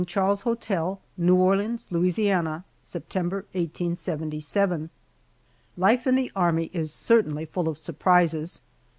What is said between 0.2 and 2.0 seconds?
HOTEL, NEW ORLEANS,